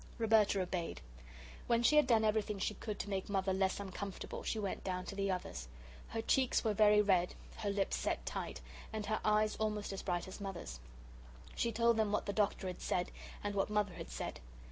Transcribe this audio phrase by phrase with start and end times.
[0.17, 0.99] Roberta obeyed.
[1.67, 5.05] When she had done everything she could to make Mother less uncomfortable, she went down
[5.05, 5.67] to the others.
[6.07, 8.61] Her cheeks were very red, her lips set tight,
[8.91, 10.79] and her eyes almost as bright as Mother's.
[11.53, 13.11] She told them what the Doctor had said,
[13.43, 14.39] and what Mother had said.